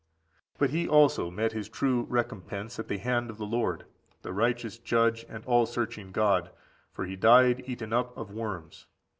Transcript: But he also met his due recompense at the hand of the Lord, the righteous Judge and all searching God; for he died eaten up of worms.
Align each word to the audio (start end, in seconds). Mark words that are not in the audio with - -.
But 0.57 0.71
he 0.71 0.87
also 0.89 1.29
met 1.29 1.51
his 1.51 1.69
due 1.69 2.07
recompense 2.09 2.79
at 2.79 2.87
the 2.87 2.97
hand 2.97 3.29
of 3.29 3.37
the 3.37 3.45
Lord, 3.45 3.85
the 4.23 4.33
righteous 4.33 4.79
Judge 4.79 5.23
and 5.29 5.45
all 5.45 5.67
searching 5.67 6.11
God; 6.11 6.49
for 6.91 7.05
he 7.05 7.15
died 7.15 7.63
eaten 7.67 7.93
up 7.93 8.17
of 8.17 8.31
worms. 8.31 8.87